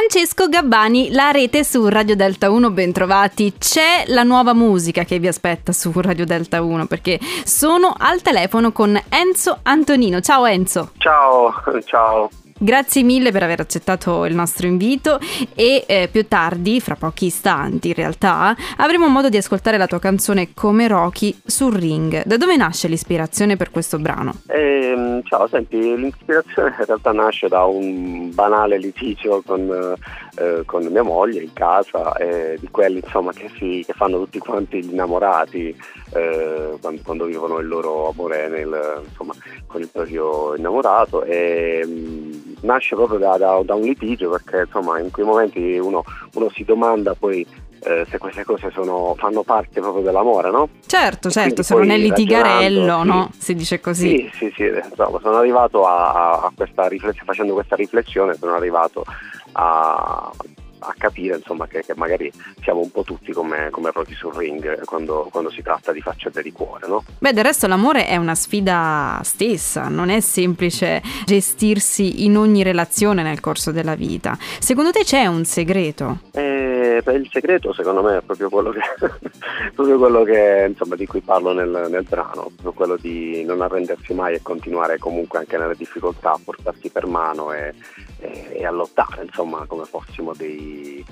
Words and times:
Francesco 0.00 0.48
Gabbani, 0.48 1.10
la 1.10 1.30
rete 1.30 1.62
su 1.62 1.86
Radio 1.86 2.16
Delta 2.16 2.50
1, 2.50 2.70
bentrovati. 2.70 3.52
C'è 3.58 4.04
la 4.06 4.22
nuova 4.22 4.54
musica 4.54 5.04
che 5.04 5.18
vi 5.18 5.28
aspetta 5.28 5.72
su 5.72 5.92
Radio 5.94 6.24
Delta 6.24 6.62
1 6.62 6.86
perché 6.86 7.20
sono 7.44 7.94
al 7.98 8.22
telefono 8.22 8.72
con 8.72 8.98
Enzo 9.10 9.58
Antonino. 9.62 10.22
Ciao 10.22 10.46
Enzo. 10.46 10.92
Ciao, 10.96 11.52
ciao. 11.84 12.30
Grazie 12.62 13.02
mille 13.02 13.32
per 13.32 13.42
aver 13.42 13.60
accettato 13.60 14.26
il 14.26 14.34
nostro 14.34 14.66
invito 14.66 15.18
e 15.54 15.82
eh, 15.86 16.10
più 16.12 16.28
tardi, 16.28 16.78
fra 16.78 16.94
pochi 16.94 17.24
istanti 17.24 17.88
in 17.88 17.94
realtà, 17.94 18.54
avremo 18.76 19.08
modo 19.08 19.30
di 19.30 19.38
ascoltare 19.38 19.78
la 19.78 19.86
tua 19.86 19.98
canzone 19.98 20.52
Come 20.52 20.86
Rocky 20.86 21.34
sul 21.42 21.72
ring. 21.72 22.22
Da 22.26 22.36
dove 22.36 22.56
nasce 22.56 22.86
l'ispirazione 22.88 23.56
per 23.56 23.70
questo 23.70 23.98
brano? 23.98 24.34
Eh, 24.48 25.22
ciao, 25.24 25.48
senti, 25.48 25.96
l'ispirazione 25.96 26.74
in 26.78 26.84
realtà 26.84 27.12
nasce 27.12 27.48
da 27.48 27.64
un 27.64 28.30
banale 28.34 28.76
litigio 28.76 29.42
con, 29.46 29.96
eh, 30.34 30.62
con 30.66 30.84
mia 30.84 31.02
moglie 31.02 31.40
in 31.40 31.54
casa, 31.54 32.12
di 32.58 32.68
quelli 32.70 33.00
insomma 33.02 33.32
che, 33.32 33.50
si, 33.56 33.82
che, 33.86 33.94
fanno 33.94 34.18
tutti 34.18 34.38
quanti 34.38 34.84
gli 34.84 34.92
innamorati 34.92 35.74
eh, 36.12 36.76
quando, 36.78 37.00
quando, 37.02 37.24
vivono 37.24 37.58
il 37.58 37.68
loro 37.68 38.10
amore 38.10 38.48
nel, 38.48 39.02
insomma, 39.08 39.32
con 39.66 39.80
il 39.80 39.88
proprio 39.88 40.54
innamorato. 40.56 41.22
E, 41.22 41.82
mm, 41.86 42.49
nasce 42.62 42.94
proprio 42.94 43.18
da, 43.18 43.36
da, 43.36 43.60
da, 43.64 43.74
un 43.74 43.82
litigio 43.82 44.30
perché 44.30 44.64
insomma 44.66 44.98
in 44.98 45.10
quei 45.10 45.24
momenti 45.24 45.78
uno, 45.78 46.02
uno 46.34 46.50
si 46.50 46.64
domanda 46.64 47.14
poi 47.14 47.46
eh, 47.82 48.06
se 48.10 48.18
queste 48.18 48.44
cose 48.44 48.70
sono, 48.72 49.14
fanno 49.16 49.42
parte 49.42 49.80
proprio 49.80 50.02
dell'amore, 50.02 50.50
no? 50.50 50.68
Certo, 50.86 51.30
certo, 51.30 51.62
se 51.62 51.74
non 51.74 51.90
è 51.90 51.96
litigarello, 51.96 53.02
no? 53.04 53.30
Si 53.36 53.54
dice 53.54 53.80
così. 53.80 54.30
Sì, 54.32 54.50
sì, 54.50 54.52
sì, 54.54 54.64
insomma, 54.64 55.18
sono 55.20 55.36
arrivato 55.36 55.86
a, 55.86 56.32
a 56.42 56.52
questa 56.54 56.86
riflessione, 56.88 57.26
facendo 57.26 57.54
questa 57.54 57.76
riflessione 57.76 58.34
sono 58.34 58.54
arrivato 58.54 59.04
a, 59.52 60.30
a 60.80 60.94
capire 60.96 61.36
insomma, 61.36 61.66
che, 61.66 61.82
che, 61.84 61.94
magari 61.94 62.32
siamo 62.62 62.80
un 62.80 62.90
po' 62.90 63.02
tutti 63.02 63.32
come, 63.32 63.68
come 63.70 63.90
Rocky 63.92 64.14
sul 64.14 64.34
ring 64.34 64.84
quando, 64.84 65.28
quando, 65.30 65.50
si 65.50 65.62
tratta 65.62 65.92
di 65.92 66.00
faccende 66.00 66.42
di 66.42 66.52
cuore. 66.52 66.86
No? 66.86 67.04
Beh, 67.18 67.32
del 67.32 67.44
resto 67.44 67.66
l'amore 67.66 68.06
è 68.06 68.16
una 68.16 68.34
sfida 68.34 69.20
stessa, 69.22 69.88
non 69.88 70.08
è 70.08 70.20
semplice 70.20 71.02
gestirsi 71.24 72.24
in 72.24 72.36
ogni 72.36 72.62
relazione 72.62 73.22
nel 73.22 73.40
corso 73.40 73.70
della 73.70 73.94
vita. 73.94 74.36
Secondo 74.58 74.90
te 74.90 75.04
c'è 75.04 75.26
un 75.26 75.44
segreto? 75.44 76.20
Eh, 76.32 76.79
il 76.80 77.28
segreto 77.30 77.72
secondo 77.72 78.02
me 78.02 78.18
è 78.18 78.22
proprio 78.22 78.48
quello 78.48 78.70
che, 78.70 78.80
proprio 79.74 79.98
quello 79.98 80.22
che 80.22 80.66
insomma, 80.68 80.96
di 80.96 81.06
cui 81.06 81.20
parlo 81.20 81.52
nel, 81.52 81.86
nel 81.90 82.06
brano, 82.08 82.50
quello 82.74 82.96
di 82.96 83.44
non 83.44 83.60
arrendersi 83.60 84.14
mai 84.14 84.34
e 84.34 84.42
continuare 84.42 84.98
comunque 84.98 85.38
anche 85.38 85.56
nelle 85.56 85.74
difficoltà 85.76 86.32
a 86.32 86.40
portarsi 86.42 86.90
per 86.90 87.06
mano 87.06 87.52
e, 87.52 87.74
e, 88.18 88.48
e 88.52 88.66
a 88.66 88.70
lottare 88.70 89.24
insomma 89.24 89.64
come 89.66 89.84
fossimo 89.84 90.32
dei, 90.34 91.04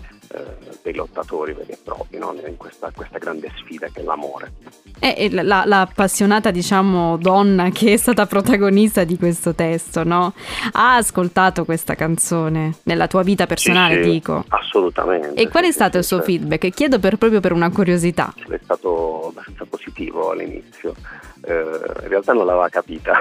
dei 0.83 0.95
lottatori 0.95 1.53
veri 1.53 1.73
e 1.73 1.79
propri 1.83 2.19
no? 2.19 2.35
in 2.47 2.57
questa, 2.57 2.91
questa, 2.95 3.19
grande 3.19 3.51
sfida 3.57 3.89
che 3.89 4.01
è 4.01 4.03
l'amore. 4.03 4.53
E 4.99 5.31
la, 5.31 5.65
la, 5.65 5.81
appassionata 5.81 6.51
diciamo 6.51 7.17
donna 7.17 7.71
che 7.71 7.95
è 7.95 7.97
stata 7.97 8.27
protagonista 8.27 9.05
di 9.05 9.17
questo 9.17 9.55
testo 9.55 10.03
no? 10.05 10.35
ha 10.73 10.97
ascoltato 10.97 11.65
questa 11.65 11.95
canzone 11.95 12.75
nella 12.85 13.07
tua 13.07 13.23
vita 13.23 13.47
personale 13.47 13.97
sì, 13.97 14.03
sì, 14.03 14.11
dico? 14.11 14.45
Assolutamente. 14.49 15.41
E 15.41 15.49
qual 15.49 15.65
è 15.65 15.73
stato 15.73 15.93
sì, 15.93 15.99
il 15.99 16.05
suo 16.05 16.17
certo. 16.19 16.33
feedback? 16.33 16.71
Chiedo 16.71 16.99
per, 16.99 17.17
proprio 17.17 17.41
per 17.41 17.53
una 17.53 17.71
curiosità. 17.71 18.33
È 18.49 18.61
stato 18.63 19.29
abbastanza 19.29 19.65
positivo 19.65 20.31
all'inizio 20.31 20.95
eh, 21.43 22.03
in 22.03 22.09
realtà 22.09 22.33
non 22.33 22.47
l'aveva 22.47 22.69
capita. 22.69 23.19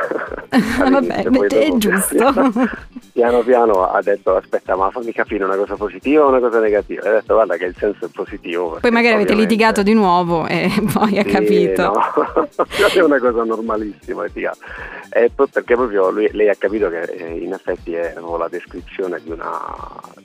Ah, 0.79 0.89
vabbè, 0.89 1.23
è 1.23 1.77
giusto. 1.77 2.31
Piano 3.11 3.41
piano 3.41 3.89
ha 3.89 4.01
detto 4.01 4.35
aspetta 4.35 4.75
ma 4.75 4.89
fammi 4.89 5.11
capire 5.11 5.43
una 5.43 5.55
cosa 5.55 5.75
positiva 5.75 6.25
o 6.25 6.29
una 6.29 6.39
cosa 6.39 6.59
negativa. 6.59 7.03
E 7.03 7.09
ha 7.09 7.11
detto 7.13 7.33
guarda 7.33 7.57
che 7.57 7.65
il 7.65 7.75
senso 7.77 8.05
è 8.05 8.09
positivo. 8.09 8.77
Poi 8.79 8.91
magari 8.91 9.15
avete 9.15 9.33
litigato 9.33 9.83
di 9.83 9.93
nuovo 9.93 10.45
e 10.47 10.71
poi 10.93 11.09
sì, 11.09 11.19
ha 11.19 11.23
capito. 11.23 11.81
No, 11.81 12.57
è 12.93 13.01
una 13.01 13.19
cosa 13.19 13.43
normalissima. 13.43 14.25
E 15.09 15.31
poi 15.33 15.47
perché 15.47 15.75
proprio 15.75 16.09
lui, 16.09 16.29
lei 16.33 16.49
ha 16.49 16.55
capito 16.55 16.89
che 16.89 17.01
eh, 17.01 17.37
in 17.37 17.53
effetti 17.53 17.93
è 17.93 18.13
la 18.15 18.47
descrizione 18.49 19.19
di 19.23 19.31
una, 19.31 19.59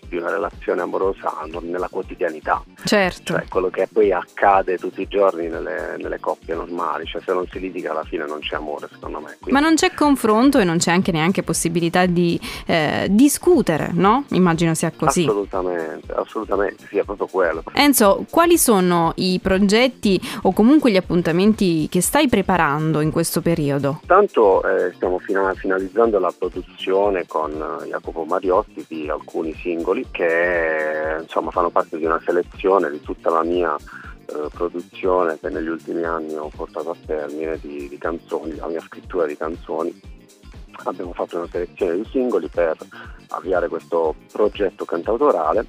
di 0.09 0.17
una 0.17 0.31
relazione 0.31 0.83
amorosa 0.83 1.33
nella 1.61 1.89
quotidianità. 1.89 2.63
Certo. 2.85 3.35
Cioè 3.35 3.47
quello 3.49 3.71
che 3.71 3.89
poi 3.91 4.13
accade 4.13 4.79
tutti 4.79 5.03
i 5.03 5.09
giorni 5.09 5.49
nelle, 5.49 5.97
nelle 5.99 6.21
coppie 6.21 6.55
normali. 6.55 7.07
Cioè 7.07 7.23
se 7.23 7.33
non 7.33 7.47
si 7.51 7.59
litiga 7.59 7.93
alla 7.93 8.05
fine 8.05 8.27
non 8.27 8.41
c'è 8.41 8.57
amore 8.57 8.89
secondo 8.93 9.19
me. 9.19 9.37
Quindi... 9.41 9.53
Ma 9.53 9.61
non 9.61 9.75
c'è 9.75 9.93
confronto 9.95 10.59
e 10.59 10.65
non 10.65 10.79
c'è 10.79 10.91
anche 10.91 11.13
neanche 11.13 11.43
possibilità 11.43 12.07
di 12.07 12.39
eh, 12.67 13.07
discutere, 13.11 13.91
no? 13.93 14.25
Immagino 14.31 14.75
sia 14.75 14.93
così. 14.95 15.23
Assolutamente, 15.23 16.13
assolutamente, 16.13 16.87
sì, 16.89 16.99
è 16.99 17.05
proprio 17.05 17.27
quello. 17.27 17.63
Enzo, 17.73 18.25
quali 18.31 18.59
sono 18.59 19.13
i 19.17 19.39
progetti 19.43 20.21
o 20.43 20.53
comunque 20.53 20.91
gli 20.91 20.97
appuntamenti 20.97 21.89
che 21.89 22.01
stai 22.01 22.29
preparando 22.29 23.01
in 23.01 23.11
questo 23.11 23.41
periodo? 23.41 24.01
Tanto 24.07 24.63
eh, 24.67 24.93
stiamo 24.95 25.19
fina- 25.19 25.55
finalizzando 25.55 26.19
la 26.19 26.33
produzione 26.37 27.27
con 27.27 27.51
eh, 27.53 27.89
Jacopo 27.89 28.25
Mariotti 28.25 28.85
di 28.89 29.09
alcuni 29.09 29.55
singoli 29.55 30.07
che 30.11 31.19
insomma 31.21 31.51
fanno 31.51 31.71
parte 31.71 31.99
di 31.99 32.05
una 32.05 32.21
selezione 32.25 32.91
di 32.91 33.01
tutta 33.01 33.31
la 33.31 33.43
mia 33.45 33.77
eh, 34.27 34.49
produzione 34.53 35.39
che 35.41 35.49
negli 35.49 35.69
ultimi 35.69 36.05
anni 36.05 36.35
ho 36.35 36.51
portato 36.55 36.91
a 36.91 36.97
termine 37.05 37.59
di, 37.61 37.89
di 37.89 37.99
canzoni, 37.99 38.55
la 38.57 38.69
mia 38.69 38.81
scrittura 38.81 39.27
di 39.27 39.37
canzoni. 39.37 40.01
Abbiamo 40.85 41.13
fatto 41.13 41.37
una 41.39 41.49
selezione 41.49 41.97
di 41.97 42.05
singoli 42.11 42.49
per 42.49 42.77
avviare 43.29 43.69
questo 43.69 44.15
progetto 44.31 44.85
cantautorale 44.85 45.67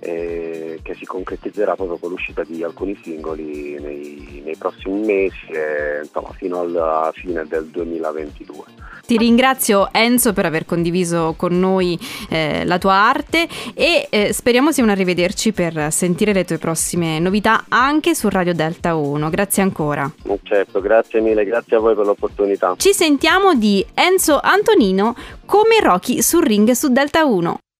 eh, 0.00 0.78
che 0.82 0.94
si 0.94 1.04
concretizzerà 1.04 1.74
proprio 1.74 1.98
con 1.98 2.10
l'uscita 2.10 2.44
di 2.44 2.62
alcuni 2.62 2.98
singoli 3.02 3.78
nei, 3.80 4.42
nei 4.44 4.56
prossimi 4.56 5.04
mesi 5.04 5.46
e 5.48 6.00
insomma, 6.02 6.30
fino 6.32 6.60
alla 6.60 7.10
fine 7.14 7.44
del 7.46 7.66
2022. 7.66 8.75
Ti 9.06 9.16
ringrazio 9.16 9.88
Enzo 9.92 10.32
per 10.32 10.46
aver 10.46 10.66
condiviso 10.66 11.34
con 11.36 11.56
noi 11.58 11.96
eh, 12.28 12.64
la 12.64 12.78
tua 12.78 12.94
arte 12.94 13.46
e 13.72 14.08
eh, 14.10 14.32
speriamo 14.32 14.72
sia 14.72 14.82
un 14.82 14.90
arrivederci 14.90 15.52
per 15.52 15.92
sentire 15.92 16.32
le 16.32 16.44
tue 16.44 16.58
prossime 16.58 17.20
novità 17.20 17.66
anche 17.68 18.16
su 18.16 18.28
Radio 18.28 18.52
Delta 18.52 18.96
1. 18.96 19.30
Grazie 19.30 19.62
ancora. 19.62 20.10
Certo, 20.42 20.80
grazie 20.80 21.20
mille, 21.20 21.44
grazie 21.44 21.76
a 21.76 21.80
voi 21.80 21.94
per 21.94 22.06
l'opportunità. 22.06 22.74
Ci 22.76 22.92
sentiamo 22.92 23.54
di 23.54 23.84
Enzo 23.94 24.40
Antonino 24.42 25.14
come 25.44 25.78
Rocky 25.80 26.20
sul 26.20 26.42
ring 26.42 26.70
su 26.72 26.88
Delta 26.88 27.24
1. 27.24 27.58